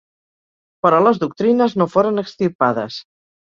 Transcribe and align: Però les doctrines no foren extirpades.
Però 0.85 1.01
les 1.09 1.19
doctrines 1.25 1.77
no 1.83 1.89
foren 1.97 2.25
extirpades. 2.25 3.01